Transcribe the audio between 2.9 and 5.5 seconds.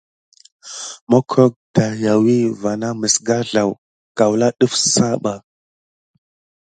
məs garzlaw kawla ɗəf sah ɓa.